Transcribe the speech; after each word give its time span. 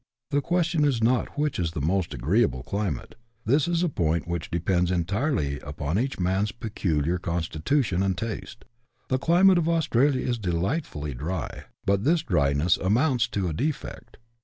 The 0.31 0.41
question 0.41 0.83
is 0.83 1.03
not 1.03 1.37
which 1.37 1.59
is 1.59 1.73
the 1.73 1.79
most 1.79 2.15
agreeable 2.15 2.63
climate; 2.63 3.13
this 3.45 3.67
is 3.67 3.83
a 3.83 3.87
point 3.87 4.27
which 4.27 4.49
depends 4.49 4.89
entirely 4.89 5.59
upon 5.59 5.99
each 5.99 6.19
man's 6.19 6.51
peculiar 6.51 7.19
con 7.19 7.43
stitution 7.43 8.03
and 8.03 8.17
taste. 8.17 8.65
The 9.09 9.19
climate 9.19 9.59
of 9.59 9.69
Australia 9.69 10.25
is 10.27 10.39
delightfully 10.39 11.13
dry, 11.13 11.65
but 11.85 12.03
this 12.03 12.23
dryness 12.23 12.77
amounts 12.77 13.27
to 13.27 13.47
a 13.47 13.53
defect. 13.53 14.17